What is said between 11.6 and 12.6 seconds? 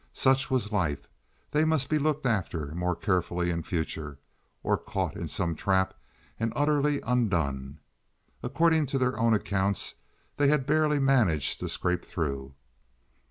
scrape through.